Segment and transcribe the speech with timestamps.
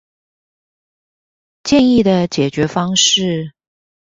[1.63, 3.53] 建議的解決方式